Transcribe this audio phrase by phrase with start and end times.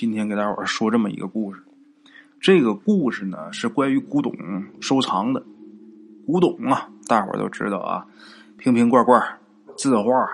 [0.00, 1.60] 今天给大伙儿说这么一个故事。
[2.38, 4.32] 这个故事呢是关于古董
[4.80, 5.44] 收藏的。
[6.24, 8.06] 古董啊，大伙儿都知道啊，
[8.56, 9.20] 瓶瓶罐罐、
[9.76, 10.24] 字画，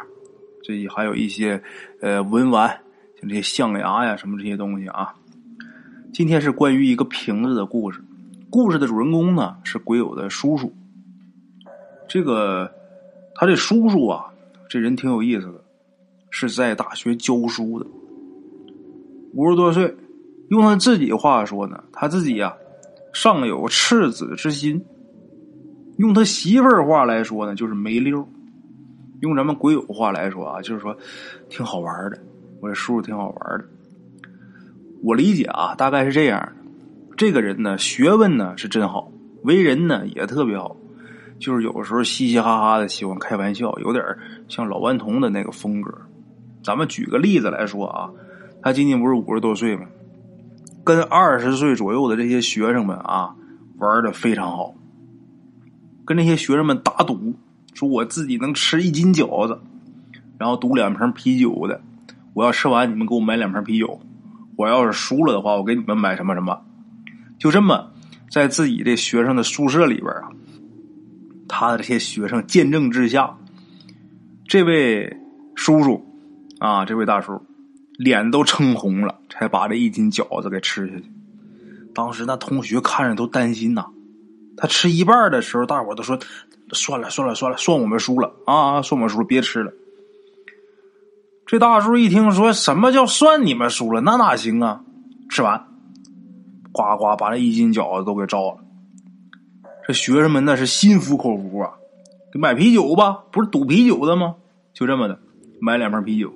[0.62, 1.62] 这还有一些
[2.02, 2.68] 呃文玩，
[3.18, 5.14] 像这些象牙呀什么这些东西啊。
[6.12, 8.04] 今天是关于一个瓶子的故事。
[8.50, 10.70] 故事的主人公呢是鬼友的叔叔。
[12.06, 12.70] 这个
[13.34, 14.26] 他这叔叔啊，
[14.68, 15.64] 这人挺有意思的，
[16.28, 17.86] 是在大学教书的，
[19.34, 19.94] 五十多岁。
[20.48, 22.54] 用他自己话说呢，他自己呀，
[23.12, 24.84] 尚有赤子之心。
[25.96, 28.28] 用他媳妇儿话来说呢，就是没溜。
[29.20, 30.96] 用咱们鬼友话来说啊，就是说
[31.48, 32.18] 挺好玩的。
[32.60, 33.64] 我这叔叔挺好玩的。
[35.02, 36.52] 我理解啊，大概是这样的。
[37.16, 39.10] 这个人呢，学问呢是真好，
[39.44, 40.76] 为人呢也特别好，
[41.38, 44.04] 就是有时候嘻嘻哈哈的，喜欢开玩笑，有点
[44.48, 45.90] 像老顽童的那个风格。
[46.62, 48.10] 咱们举个例子来说啊，
[48.64, 49.84] 他今年不是五十多岁吗？
[50.82, 53.36] 跟二十岁左右的这些学生们啊，
[53.76, 54.74] 玩的非常好。
[56.06, 57.34] 跟那些学生们打赌，
[57.74, 59.60] 说我自己能吃一斤饺子，
[60.38, 61.78] 然后赌两瓶啤酒的。
[62.32, 64.00] 我要吃完，你们给我买两瓶啤酒。
[64.56, 66.58] 我要是输了的话，我给你们买什么什么。
[67.38, 67.90] 就这么，
[68.30, 70.30] 在自己这学生的宿舍里边啊，
[71.46, 73.36] 他的这些学生见证之下，
[74.48, 75.14] 这位
[75.54, 76.02] 叔叔
[76.60, 77.42] 啊，这位大叔
[77.96, 81.04] 脸都撑红了，才把这一斤饺子给吃下去。
[81.94, 83.86] 当时那同学看着都担心呐。
[84.56, 86.18] 他吃一半的时候，大伙都说
[86.72, 88.82] ：“算了，算了，算了，算我们输了啊！
[88.82, 89.72] 算我们输了，别吃了。”
[91.46, 94.82] 这大叔一听说什么叫算你们输了，那哪行啊？
[95.28, 95.66] 吃完，
[96.72, 98.58] 呱呱把这一斤饺子都给招了。
[99.86, 101.72] 这学生们那是心服口服啊！
[102.32, 104.36] 买啤酒吧，不是赌啤酒的吗？
[104.72, 105.18] 就这么的，
[105.60, 106.32] 买两瓶啤酒。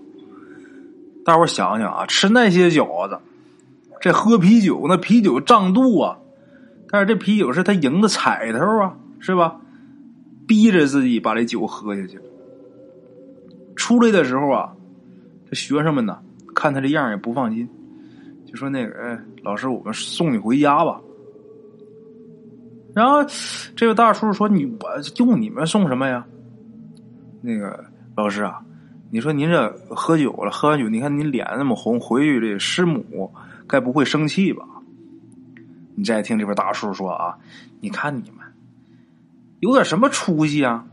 [1.28, 3.20] 大伙想想啊，吃那些饺子，
[4.00, 6.18] 这喝啤酒，那啤酒胀肚啊！
[6.88, 9.60] 但是这啤酒是他赢的彩头啊，是吧？
[10.46, 12.18] 逼着自己把这酒喝下去。
[13.76, 14.72] 出来的时候啊，
[15.50, 16.18] 这学生们呢，
[16.54, 17.68] 看他这样也不放心，
[18.46, 20.98] 就说：“那个，哎，老师，我们送你回家吧。”
[22.96, 23.18] 然后
[23.76, 24.88] 这个大叔说：“你我
[25.18, 26.24] 用你们送什么呀？”
[27.44, 27.84] 那个
[28.16, 28.62] 老师啊，
[29.10, 33.32] 你说您这喝酒了，喝完酒，你看您脸那么红，回去这师母
[33.66, 34.64] 该不会生气吧？
[35.94, 37.38] 你再听这边大叔说啊，
[37.80, 38.40] 你看你们
[39.60, 40.84] 有点什么出息啊？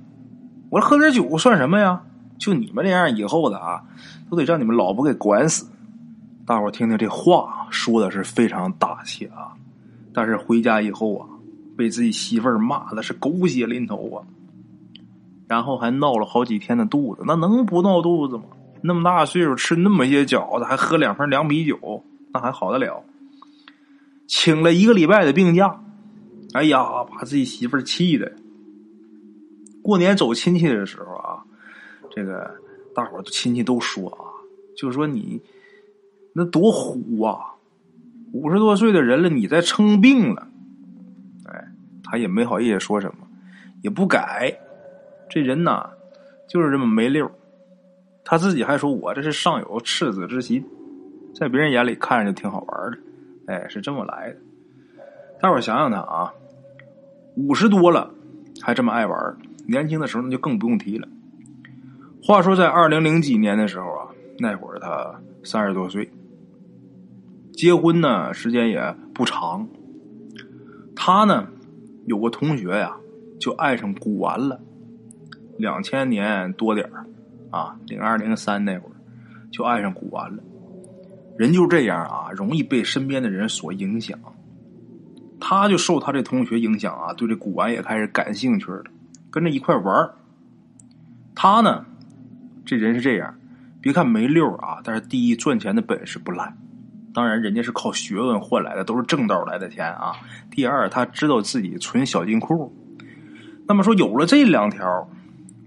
[0.70, 2.02] 我喝点酒算什么呀？
[2.38, 3.84] 就你们这样以后的啊，
[4.30, 5.68] 都得让你们老婆给管死。
[6.46, 9.54] 大伙听听这话说的是非常大气啊，
[10.14, 11.28] 但是回家以后啊，
[11.78, 14.24] 被自己媳妇骂的是狗血淋头啊，
[15.48, 17.24] 然后还闹了好几天的肚子。
[17.26, 18.44] 那能不闹肚子吗？
[18.82, 23.04] 那么大岁数吃那么些饺子，还喝两瓶凉啤酒，那还好得了？
[24.28, 25.80] 请了一个礼拜的病假，
[26.54, 28.32] 哎呀，把自己媳妇儿气的。
[29.82, 31.44] 过年走亲戚的时候啊，
[32.12, 32.52] 这个
[32.94, 34.18] 大伙儿亲戚都说啊，
[34.76, 35.42] 就说你
[36.34, 37.54] 那多虎啊，
[38.34, 40.48] 五十多岁的人了，你再称病了。
[41.46, 41.68] 哎，
[42.04, 43.28] 他也没好意思说什么，
[43.82, 44.60] 也不改。
[45.30, 45.90] 这人呐，
[46.48, 47.30] 就是这么没溜
[48.24, 50.66] 他自己还说我这是尚有赤子之心，
[51.34, 52.98] 在别人眼里看着就挺好玩的。
[53.48, 54.38] 哎，是这么来的。
[55.40, 56.34] 大伙想想他啊，
[57.36, 58.12] 五十多了
[58.62, 59.38] 还这么爱玩，
[59.68, 61.08] 年轻的时候那就更不用提了。
[62.24, 64.08] 话说在二零零几年的时候啊，
[64.40, 66.10] 那会儿他三十多岁，
[67.54, 69.68] 结婚呢时间也不长。
[70.96, 71.48] 他呢
[72.06, 72.96] 有个同学呀，
[73.40, 74.60] 就爱上古玩了。
[75.58, 77.06] 两千年多点儿
[77.50, 78.92] 啊，零二零三那会儿
[79.52, 80.44] 就爱上古玩了。
[81.38, 84.18] 人就这样啊，容易被身边的人所影响。
[85.40, 88.84] 他就受他这同学影响啊，对这古玩也开始感兴趣了，
[89.30, 90.10] 跟着一块玩
[91.36, 91.86] 他呢，
[92.66, 93.36] 这人是这样，
[93.82, 96.56] 别看没溜啊，但是第一赚钱的本事不赖。
[97.14, 100.14] 当然，人家是靠学问换来的，都是正道来的钱啊。
[100.52, 102.74] 第二，他知道自己存小金库。
[103.68, 105.10] 那么说，有了这两条，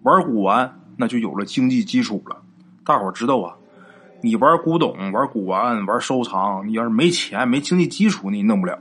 [0.02, 2.42] 玩古玩那就有了经济基础了。
[2.84, 3.54] 大伙知道啊。
[4.20, 8.76] 你玩古董、玩古玩、玩收藏，你要是没钱、没经济基础，你弄不了。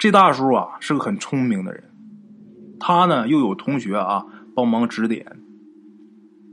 [0.00, 1.84] 这大叔啊是个很聪明的人，
[2.80, 5.24] 他呢又有同学啊帮忙指点，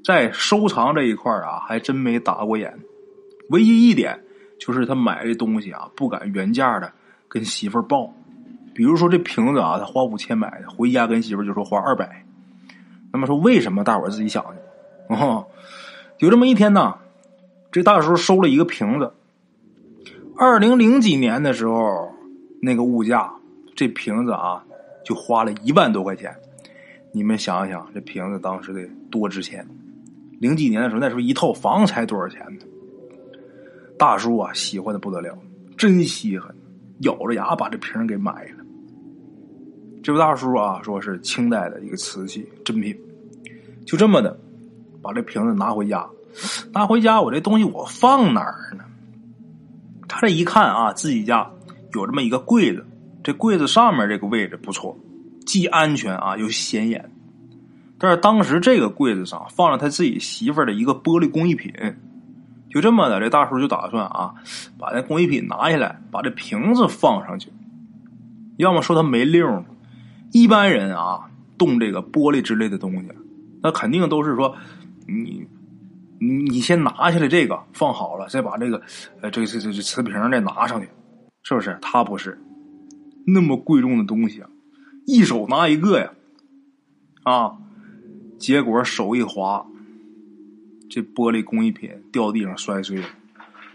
[0.06, 2.78] 在收藏这一块啊还真没打过眼。
[3.50, 4.20] 唯一一点
[4.60, 6.94] 就是他买这东西啊不敢原价的
[7.28, 8.14] 跟媳妇儿报，
[8.76, 12.27] 比如说这瓶子啊他花五千买的，回家跟媳妇儿就说花二百。
[13.12, 13.84] 那么说为什么？
[13.84, 15.14] 大伙自己想去。
[15.14, 15.46] 哦，
[16.20, 16.96] 有这么一天呢。
[17.70, 19.12] 这大叔收了一个瓶子，
[20.38, 22.10] 二零零几年的时候，
[22.62, 23.32] 那个物价，
[23.76, 24.64] 这瓶子啊，
[25.04, 26.34] 就花了一万多块钱。
[27.12, 29.68] 你们想想，这瓶子当时得多值钱？
[30.40, 32.66] 零几年的时候，那时候一套房才多少钱呢？
[33.98, 35.38] 大叔啊，喜欢的不得了，
[35.78, 36.56] 真稀罕，
[37.02, 38.64] 咬着牙把这瓶给买了。
[40.08, 42.98] 这位大叔啊，说是清代的一个瓷器珍品，
[43.86, 44.40] 就这么的
[45.02, 46.08] 把这瓶子拿回家。
[46.72, 48.86] 拿回家，我这东西我放哪儿呢？
[50.08, 51.52] 他这一看啊，自己家
[51.94, 52.86] 有这么一个柜子，
[53.22, 54.98] 这柜子上面这个位置不错，
[55.46, 57.12] 既安全啊又显眼。
[57.98, 61.70] 但是当时这个柜子上放了他自己媳妇的一个玻璃工艺品，
[62.70, 64.34] 就这么的，这大叔就打算啊，
[64.80, 67.52] 把那工艺品拿下来，把这瓶子放上去。
[68.56, 69.66] 要么说他没溜呢。
[70.32, 73.10] 一般人啊，动这个玻璃之类的东西，
[73.62, 74.56] 那肯定都是说，
[75.08, 75.46] 你
[76.20, 78.82] 你你先拿下来这个放好了，再把这个
[79.22, 80.88] 呃这这这这瓷瓶再拿上去，
[81.44, 81.78] 是不是？
[81.82, 82.40] 他不是
[83.26, 84.50] 那么贵重的东西啊，
[85.06, 86.12] 一手拿一个呀，
[87.24, 87.58] 啊。
[88.40, 89.66] 结果手一滑，
[90.92, 93.06] 这玻璃工艺品掉地上摔碎了。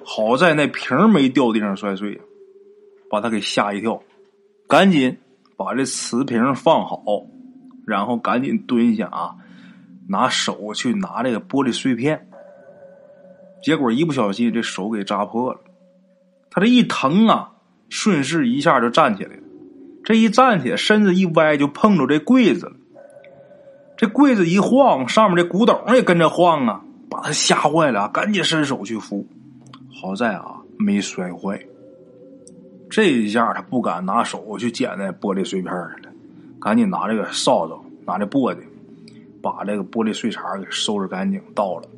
[0.05, 2.21] 好在那瓶没掉地上摔碎，
[3.11, 4.01] 把他给吓一跳，
[4.69, 5.19] 赶紧
[5.63, 6.99] 把这瓷瓶放好，
[7.87, 9.37] 然后赶紧蹲下啊，
[10.09, 12.29] 拿手去拿这个玻璃碎片。
[13.63, 15.61] 结果一不小心，这手给扎破了。
[16.51, 17.53] 他这一疼啊，
[17.89, 19.43] 顺势一下就站起来了。
[20.05, 22.73] 这一站起来，身子一歪，就碰着这柜子了。
[23.97, 29.29] 这柜子一晃，上面这古董也跟着晃啊，把他吓坏了，赶紧伸手去扶，
[29.91, 31.65] 好在啊没摔坏。
[32.93, 35.97] 这一下他不敢拿手去捡那玻璃碎片了，
[36.61, 38.59] 赶紧拿这个扫帚，拿这簸箕，
[39.41, 41.89] 把这个玻璃碎茬给收拾干净，倒了。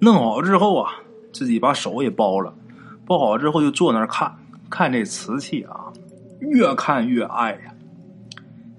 [0.00, 0.90] 弄好之后啊，
[1.32, 2.52] 自己把手也包了，
[3.06, 4.36] 包好之后就坐那儿看，
[4.68, 5.92] 看这瓷器啊，
[6.40, 7.72] 越看越爱呀。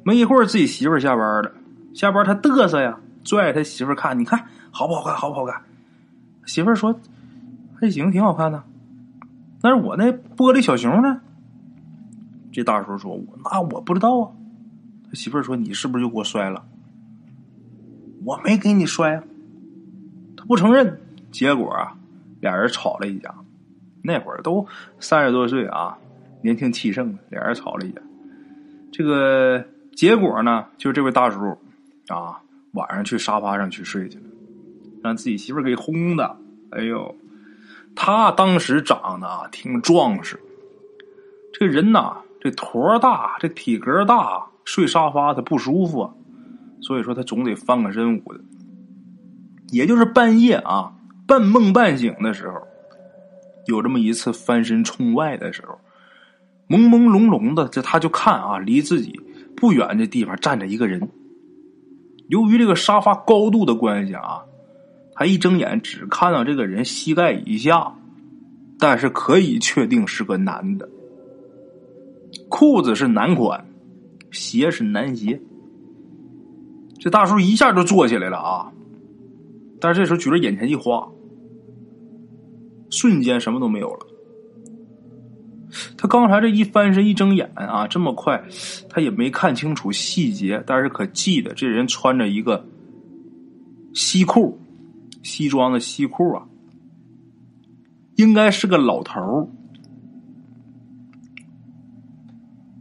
[0.03, 1.53] 没一会儿，自己媳妇下班了。
[1.93, 5.15] 下班他嘚瑟呀，拽他媳妇看，你看好不好看？
[5.15, 5.61] 好不好看？
[6.45, 6.99] 媳妇说
[7.79, 8.61] 还行，挺好看的。
[9.61, 11.21] 但是我那玻璃小熊呢？
[12.51, 14.31] 这大叔说：“我那我不知道啊。”
[15.07, 16.65] 他媳妇说：“你是不是又给我摔了？”
[18.25, 19.23] 我没给你摔啊。
[20.35, 20.99] 他不承认。
[21.31, 21.95] 结果啊，
[22.39, 23.33] 俩人吵了一架。
[24.01, 24.65] 那会儿都
[24.99, 25.97] 三十多岁啊，
[26.41, 28.01] 年轻气盛，俩人吵了一架。
[28.91, 29.63] 这个
[29.95, 31.57] 结果呢，就是这位大叔。
[32.07, 34.23] 啊，晚上去沙发上去睡去了，
[35.03, 36.37] 让自己媳妇给轰的。
[36.71, 37.13] 哎呦，
[37.99, 40.39] 他当时长得啊挺壮实，
[41.51, 46.13] 这人呐，这坨大，这体格大，睡沙发他不舒服，
[46.79, 48.39] 所以说他总得翻个身捂的。
[49.71, 50.93] 也就是半夜啊，
[51.27, 52.59] 半梦半醒的时候，
[53.65, 55.79] 有这么一次翻身冲外的时候，
[56.69, 59.19] 朦朦胧胧的，这他就看啊，离自己
[59.55, 61.09] 不远的地方站着一个人。
[62.29, 64.43] 由于这个沙发高度的关系啊，
[65.17, 67.95] 他一睁眼只看到这个人膝盖以下，
[68.77, 70.87] 但是可以确定是个男的，
[72.49, 73.65] 裤子是男款，
[74.29, 75.41] 鞋是男鞋。
[76.99, 78.71] 这大叔一下就坐起来了啊！
[79.79, 81.09] 但是这时候觉得眼前一花，
[82.91, 84.05] 瞬间什么都没有了。
[85.97, 88.43] 他刚才这一翻身一睁眼啊，这么快，
[88.87, 92.65] 他也没看清楚细节，但是可记得这人穿着一个
[93.93, 94.59] 西裤，
[95.27, 96.47] 西装的西裤啊，
[98.15, 99.51] 应该是个老头。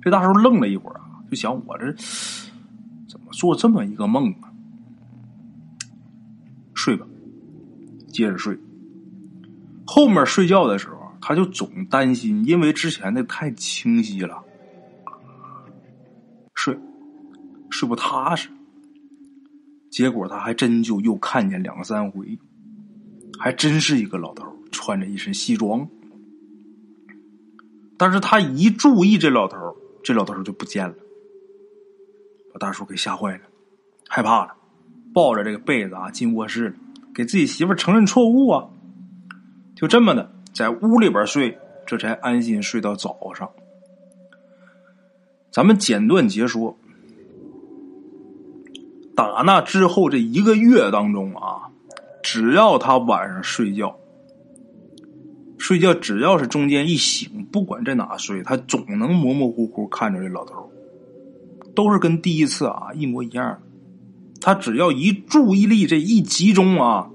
[0.00, 1.92] 这大叔愣了一会儿啊，就想我这
[3.08, 4.52] 怎么做这么一个梦啊？
[6.72, 7.04] 睡吧，
[8.06, 8.56] 接着睡。
[9.84, 10.94] 后面睡觉的时候。
[11.18, 14.44] 他就总担心，因为之前的太清晰了，
[16.54, 16.78] 睡
[17.68, 18.48] 睡不踏实。
[19.96, 22.38] 结果他还真就又看见两三回，
[23.38, 25.88] 还真是一个老头穿着一身西装。
[27.96, 29.56] 但是他一注意这老头
[30.04, 30.94] 这老头就不见了，
[32.52, 33.44] 把大叔给吓坏了，
[34.06, 34.54] 害怕了，
[35.14, 36.76] 抱着这个被子啊进卧室，
[37.14, 38.68] 给自己媳妇承认错误啊，
[39.74, 40.30] 就这么的。
[40.52, 43.50] 在屋里边睡，这才安心睡到早上。
[45.50, 46.78] 咱们简短截说，
[49.16, 51.70] 打那之后这一个月当中啊，
[52.22, 53.96] 只要他晚上睡觉，
[55.56, 60.70] 睡觉只要是中间一醒，不管在哪睡，他总能模模糊糊看着这老头
[61.74, 63.62] 都是跟第一次啊一模一样。
[64.38, 67.10] 他只要一注意力这一集中啊，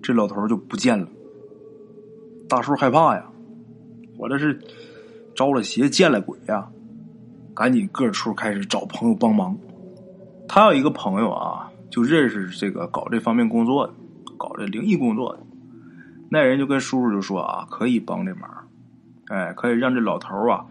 [0.00, 1.08] 这老头就不见了。
[2.48, 3.26] 大叔害怕呀，
[4.16, 4.60] 我这是
[5.34, 6.68] 着了邪，见了鬼呀！
[7.54, 9.58] 赶紧各处开始找朋友帮忙。
[10.48, 13.92] 他有一个朋友啊，就认识这个搞这方面工作的，
[14.36, 15.40] 搞这灵异工作的。
[16.30, 18.50] 那人就跟叔叔就说啊，可以帮这忙，
[19.28, 20.64] 哎，可以让这老头啊，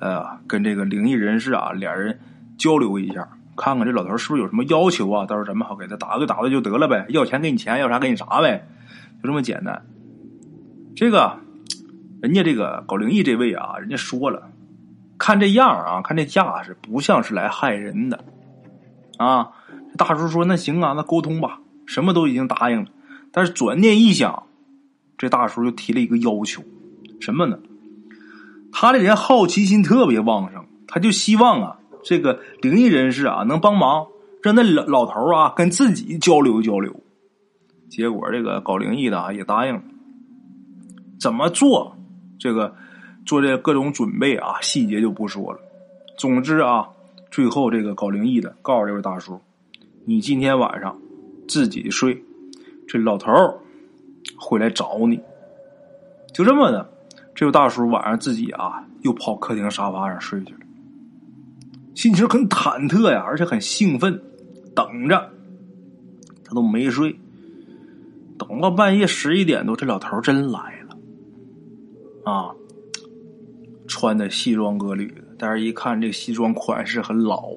[0.00, 2.18] 呃，跟这个灵异人士啊，俩人
[2.58, 5.24] 交流一下，看看这老头是不是有什么要求啊？
[5.26, 8.66] 到时候咱们好给他打个打的就得了呗，要钱给你钱，要啥给你啥呗，
[9.22, 9.84] 就这么简单。
[10.96, 11.38] 这个
[12.20, 14.50] 人家这个搞灵异这位啊，人家说了，
[15.18, 18.24] 看这样啊，看这架势，不像是来害人的
[19.24, 19.50] 啊。
[19.96, 22.90] 大叔说：“那行啊，那沟通吧，什么都已经答应了。”
[23.32, 24.44] 但是转念一想。
[25.16, 26.60] 这大叔就提了一个要求，
[27.20, 27.56] 什么呢？
[28.72, 34.08] 他这人好奇心特别旺盛，他就希望啊，这个灵异人士啊能帮忙，
[34.42, 37.00] 让那老老头啊跟自己交流交流。
[37.88, 39.82] 结果这个搞灵异的啊也答应了。
[41.20, 41.96] 怎么做？
[42.36, 42.74] 这个
[43.24, 45.60] 做这各种准备啊，细节就不说了。
[46.18, 46.88] 总之啊，
[47.34, 49.40] 最后这个搞灵异的告诉这位大叔
[50.06, 50.96] ：“你今天晚上
[51.48, 52.22] 自己睡，
[52.86, 53.58] 这老头儿
[54.36, 55.20] 会来找你，
[56.32, 56.88] 就这么的。
[57.34, 60.60] 这位大叔晚上自己啊，又跑客厅沙发上睡去了，
[61.96, 64.22] 心情很忐忑呀，而且很兴奋，
[64.72, 65.32] 等着。
[66.44, 67.18] 他都没睡，
[68.38, 72.54] 等到半夜十一点多，这老头真来了，啊，
[73.88, 77.56] 穿的西装革履的，但是一看这个西装款式很老，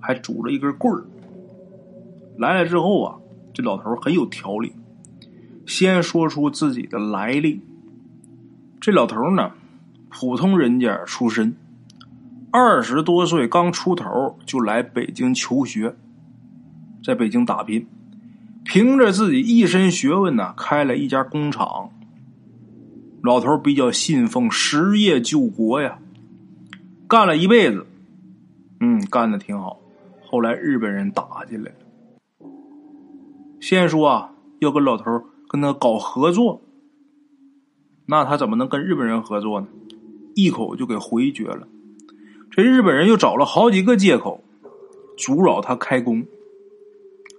[0.00, 1.04] 还拄着一根棍儿。
[2.38, 3.16] 来了之后啊，
[3.52, 4.72] 这老头很有条理。
[5.66, 7.60] 先说出自己的来历。
[8.80, 9.50] 这老头呢，
[10.08, 11.56] 普通人家出身，
[12.52, 15.96] 二十多岁刚出头就来北京求学，
[17.02, 17.84] 在北京打拼，
[18.64, 21.90] 凭着自己一身学问呢，开了一家工厂。
[23.22, 25.98] 老头比较信奉实业救国呀，
[27.08, 27.86] 干了一辈子，
[28.80, 29.80] 嗯，干的挺好。
[30.24, 32.48] 后来日本人打进来了，
[33.60, 35.24] 先说啊，要跟老头。
[35.48, 36.60] 跟他搞合作，
[38.04, 39.68] 那他怎么能跟日本人合作呢？
[40.34, 41.68] 一口就给回绝了。
[42.50, 44.42] 这日本人又找了好几个借口，
[45.16, 46.26] 阻扰他开工。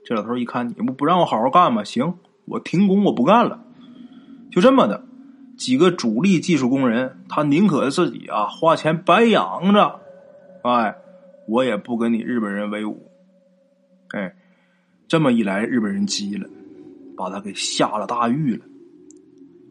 [0.06, 1.84] 这老头一看，你不不让我好好干吗？
[1.84, 2.14] 行，
[2.46, 3.62] 我停工，我不干了。
[4.50, 5.04] 就这么的，
[5.58, 10.00] 几个主力技术工人，他宁可自己啊花钱白养着，
[10.62, 10.96] 哎，
[11.48, 13.10] 我也不跟你日本人为伍。
[14.10, 14.36] 哎，
[15.08, 16.48] 这么一来，日本人急了。
[17.20, 18.64] 把他给下了大狱了，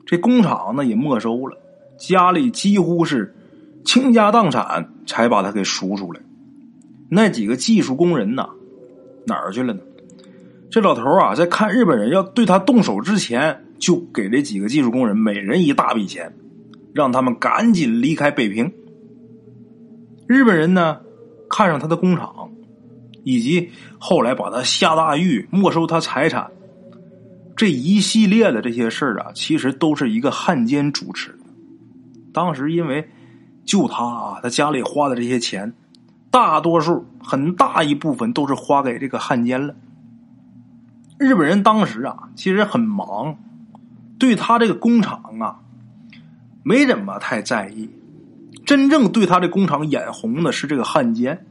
[0.05, 1.57] 这工厂呢也没收了，
[1.97, 3.37] 家里几乎是
[3.85, 6.21] 倾家荡产才把他给赎出来。
[7.09, 8.49] 那几个技术工人呐，
[9.27, 9.81] 哪儿去了呢？
[10.69, 16.33] 这老头啊，在看日本人要对他动手之前，就给这几个技术工人每人一大笔钱，
[16.95, 18.73] 让他们赶紧离开北平。
[20.27, 21.01] 日本人呢，
[21.49, 22.51] 看上他的工厂，
[23.25, 26.51] 以及后来把他下大狱、没收他财产。
[27.55, 31.39] 这一系列的这些事儿啊，其实都是一个汉奸主持的。
[32.33, 33.09] 当时因为
[33.65, 35.73] 救他啊，他家里花的这些钱，
[36.31, 39.75] 大多数很大一部分都是花给这个汉奸了。
[41.19, 43.39] 日本人当时啊，其实很忙，
[44.19, 45.61] 对他这个工厂啊，
[46.63, 47.91] 没怎么太在意。
[48.65, 51.47] 真正对他这工厂眼红的是这个汉奸。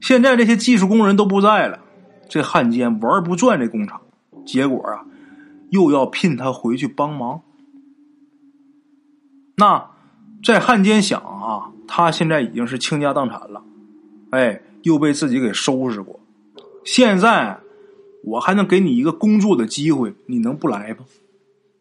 [0.00, 1.80] 现在这些技术工人都不在了，
[2.28, 4.00] 这汉奸玩不转这工厂。
[4.46, 5.04] 结果啊，
[5.70, 7.42] 又要聘他回去帮忙。
[9.56, 9.90] 那
[10.42, 13.62] 在汉奸想啊，他现在已经是倾家荡产了，
[14.30, 16.18] 哎，又被自己给收拾过。
[16.84, 17.58] 现在
[18.24, 20.98] 我还能给你一个工作的机会，你能不来吗？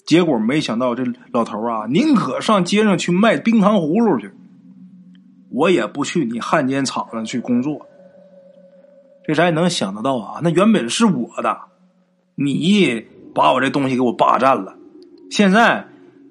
[0.06, 4.32] 结果没想到这老头啊，宁可上街上去卖冰糖葫芦去，
[5.50, 7.86] 我也不去你汉奸厂子去工作。
[9.26, 11.60] 这咱也能想得到啊，那原本是我的。
[12.36, 14.78] 你把我这东西给我霸占了，
[15.30, 15.88] 现在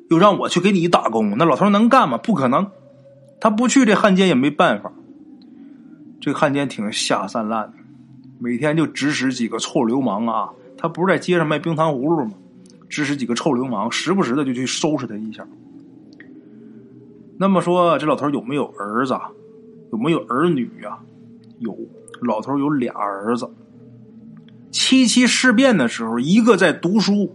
[0.09, 2.17] 又让我去给你打工，那老头能干吗？
[2.17, 2.71] 不可能，
[3.41, 4.91] 他不去，这汉奸也没办法。
[6.19, 7.75] 这汉奸挺下三滥的，
[8.39, 12.33] 每天就指使几个臭流氓啊，他不是在街上卖冰糖葫芦吗？
[12.89, 15.47] 指使几个臭流氓，时不时的就去收拾他一下。
[17.39, 19.19] 那么说，这老头有没有儿子？
[19.93, 20.99] 有没有儿女啊？
[21.59, 21.77] 有，
[22.21, 23.49] 老头有俩儿子。
[24.71, 27.33] 七七事变的时候，一个在读书，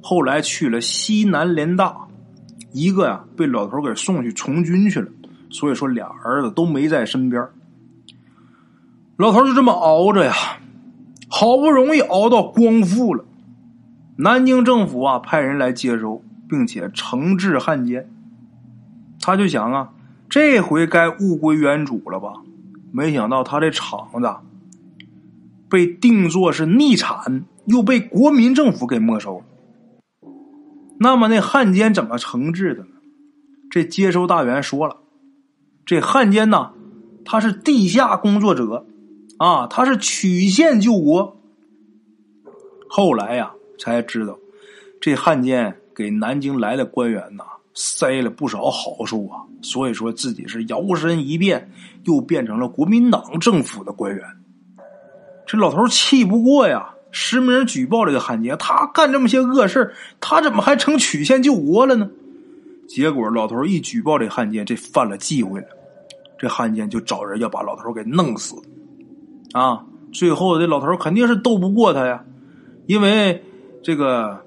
[0.00, 2.08] 后来去了西南联大；
[2.72, 5.08] 一个呀被老头给送去从军去了。
[5.50, 7.44] 所以说，俩儿子都没在身边。
[9.18, 10.32] 老头就这么熬着呀，
[11.28, 13.24] 好不容易熬到光复了。
[14.18, 18.08] 南京政府啊派人来接收，并且惩治汉奸。
[19.20, 19.90] 他就想啊，
[20.28, 22.34] 这回该物归原主了吧？
[22.92, 24.36] 没想到他这厂子
[25.68, 29.44] 被定作是逆产，又被国民政府给没收了。
[31.00, 32.90] 那么那汉奸怎么惩治的呢？
[33.68, 34.98] 这接收大员说了，
[35.84, 36.70] 这汉奸呐，
[37.24, 38.86] 他是地下工作者，
[39.38, 41.36] 啊，他是曲线救国。
[42.88, 44.38] 后来呀，才知道
[45.00, 51.70] 这汉奸给南京来的官员呐塞了不少好处啊，所以说自己是摇身一变，
[52.04, 54.24] 又变成了国民党政府的官员。
[55.46, 62.10] 这老头气不过呀，实名举报这个汉奸，他干这么些恶事他怎么还成曲线救国了呢？
[62.88, 65.68] 结果老头一举报这汉奸，这犯了忌讳了，
[66.38, 68.56] 这汉奸就找人要把老头给弄死。
[69.52, 72.24] 啊，最后这老头肯定是斗不过他呀。
[72.86, 73.44] 因为
[73.82, 74.44] 这个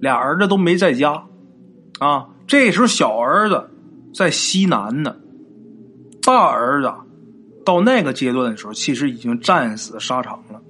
[0.00, 1.24] 俩儿子都没在家，
[1.98, 3.68] 啊，这时候小儿子
[4.14, 5.16] 在西南呢，
[6.22, 6.92] 大儿子
[7.64, 10.60] 到那个阶段的时候，其实已经战死沙场了，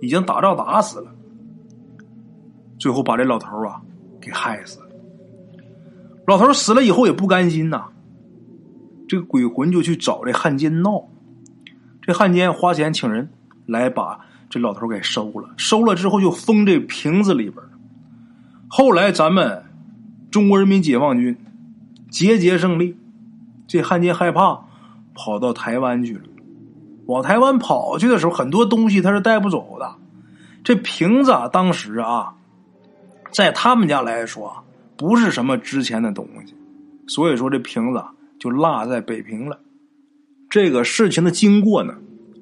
[0.00, 1.10] 已经打仗打死了，
[2.78, 3.80] 最后把这老头啊
[4.20, 4.86] 给害死了。
[6.26, 7.86] 老头死了以后也不甘心呐，
[9.08, 11.08] 这个鬼魂就去找这汉奸闹，
[12.04, 13.30] 这汉奸花钱请人
[13.66, 14.20] 来把。
[14.50, 17.56] 这老头给收了，收了之后就封这瓶子里边
[18.68, 19.64] 后来咱们
[20.30, 21.36] 中国人民解放军
[22.08, 22.96] 节节胜利，
[23.66, 24.60] 这汉奸害怕，
[25.12, 26.22] 跑到台湾去了。
[27.06, 29.96] 往台湾跑去的时候，很多东西他是带不走的。
[30.62, 32.34] 这瓶子啊，当时啊，
[33.32, 34.62] 在他们家来说
[34.96, 36.54] 不是什么值钱的东西，
[37.08, 38.04] 所以说这瓶子
[38.38, 39.58] 就落在北平了。
[40.54, 41.96] 这个事情的经过呢，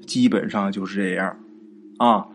[0.06, 1.34] 基本上就是这样。
[1.96, 2.26] 啊，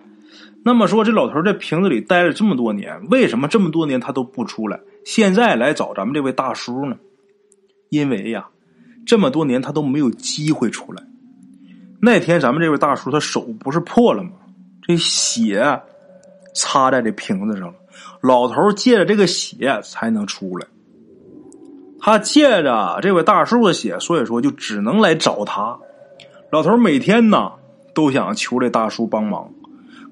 [0.66, 4.80] 那么说这老头在瓶子里待了这么多年，为什么这么多年他都不出来？
[5.06, 6.98] 现在来找咱们这位大叔呢？
[7.90, 8.48] 因为呀，
[9.06, 11.04] 这么多年他都没有机会出来。
[12.02, 14.32] 那天咱们这位大叔他手不是破了吗？
[14.82, 15.80] 这血
[16.56, 17.76] 擦在这瓶子上了，
[18.22, 20.66] 老头借着这个血才能出来。
[22.08, 25.78] 他借着这位大叔的血，所以说就只能来找他。
[26.54, 27.52] 老头每天呢
[27.94, 29.52] 都想求这大叔帮忙。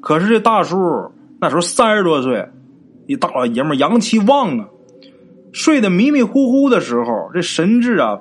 [0.02, 0.76] 可是这大叔
[1.40, 2.50] 那时候三十多岁，
[3.08, 4.68] 一大老爷们阳气旺啊，
[5.54, 8.20] 睡得迷迷糊糊的时候，这神志啊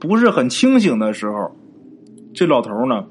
[0.00, 1.54] 不是很清醒的时候，
[2.34, 3.04] 这老头呢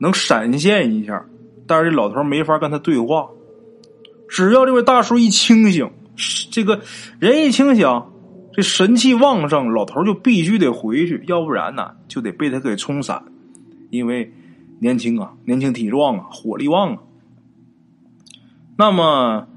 [0.00, 1.26] 能闪现一下，
[1.66, 3.26] 但是这老头没法跟他对话。
[4.28, 5.90] 只要这位大叔一清醒，
[6.52, 6.78] 这个
[7.18, 7.88] 人一清醒，
[8.56, 13.22] 这神气旺盛，老头就必须得回去，要不然呢就得被他给冲散，
[13.90, 14.32] 因为。
[14.78, 16.98] 年轻啊，年轻体壮啊，火力旺啊。
[18.76, 19.48] 那么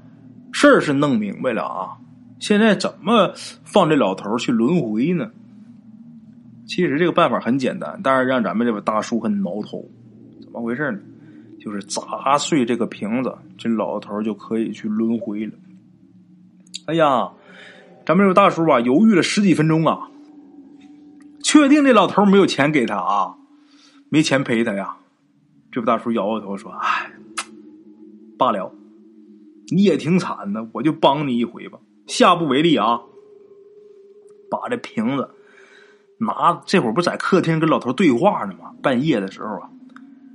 [0.50, 1.98] 事儿是弄明白了啊，
[2.38, 5.30] 现在怎么放这老头去轮回呢？
[6.66, 9.84] 其实这个办法很简单，但是让咱们这位大叔很挠头。
[10.40, 10.98] 怎么回事呢？
[11.60, 15.52] 就是砸碎这个瓶子，这老头就可以去轮回了。
[16.86, 17.30] 哎呀，
[18.10, 20.10] 咱们这大叔啊，犹豫了十几分钟啊，
[21.44, 23.36] 确定这老头没有钱给他啊，
[24.08, 24.96] 没钱赔他呀。
[25.70, 27.12] 这不大叔摇摇头说：“哎，
[28.36, 28.74] 罢了，
[29.68, 33.00] 你也挺惨的，我就帮你一回吧，下不为例啊。”
[34.50, 35.30] 把这瓶子
[36.18, 38.72] 拿，这会儿不在客厅跟老头对话呢吗？
[38.82, 39.70] 半夜的时候啊，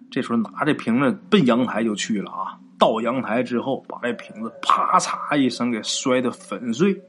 [0.09, 2.57] 这时候拿这瓶子奔阳台就去了啊。
[2.79, 7.03] 到阳台之后，把这瓶子啪嚓一声给摔得粉碎。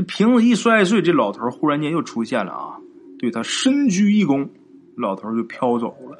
[0.00, 2.78] 这瓶子一摔碎，这老头忽然间又出现了啊，
[3.18, 4.48] 对他深鞠一躬。
[4.96, 6.18] 老头就飘走了。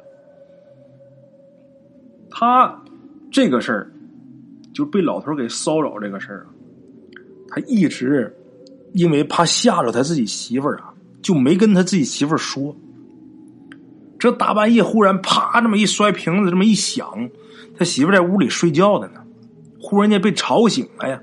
[2.29, 2.79] 他
[3.31, 3.91] 这个事儿
[4.71, 6.53] 就被老头给骚扰，这个事儿啊，
[7.49, 8.31] 他一直
[8.93, 12.75] 因为怕吓着他自己媳妇儿啊，就没跟他自己媳妇儿说。
[14.19, 17.27] 这大半夜忽然啪这么一摔瓶子，这么一响，
[17.75, 19.23] 他媳妇在屋里睡觉的呢，
[19.79, 21.19] 忽然间被吵醒了呀，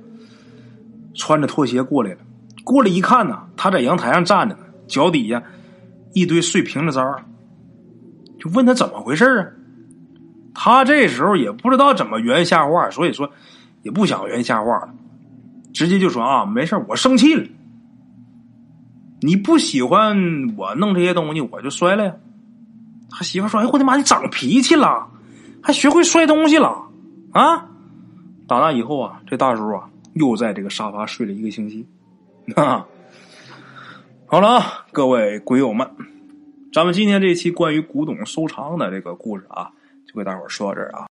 [1.14, 2.18] 穿着拖鞋过来了。
[2.68, 5.42] 过来一看呢，他在阳台上站着呢，脚底下
[6.12, 7.02] 一堆碎瓶子渣。
[8.38, 9.46] 就问他怎么回事啊？
[10.54, 13.30] 他这时候也不知道怎么圆瞎话，所以说
[13.82, 14.90] 也不想圆瞎话了，
[15.72, 17.42] 直接就说啊，没事我生气了。
[19.22, 22.14] 你不喜欢我弄这些东西，我就摔了呀。
[23.10, 25.08] 他媳妇说：“哎，我的妈，你长脾气了，
[25.62, 26.86] 还学会摔东西了
[27.32, 27.66] 啊！”
[28.46, 31.86] 打那以后啊，这大叔啊又在这个沙发睡了一个星期。
[32.56, 32.86] 啊，
[34.24, 35.86] 好了啊，各位鬼友们。
[36.72, 39.70] 咱们今天这期关于古董收藏的这个故事啊，
[40.06, 41.07] 就给大伙说到这儿啊。